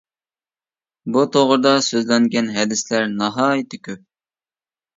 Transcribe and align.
بۇ 1.17 1.25
توغرىدا 1.35 1.75
سۆزلەنگەن 1.89 2.51
ھەدىسلەر 2.57 3.07
ناھايىتى 3.21 3.83
كۆپ. 3.89 4.05